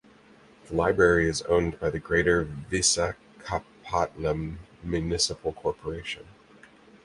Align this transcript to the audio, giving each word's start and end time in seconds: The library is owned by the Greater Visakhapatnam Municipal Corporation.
The 0.67 0.73
library 0.73 1.29
is 1.29 1.43
owned 1.43 1.79
by 1.79 1.91
the 1.91 1.99
Greater 1.99 2.43
Visakhapatnam 2.43 4.57
Municipal 4.81 5.53
Corporation. 5.53 6.25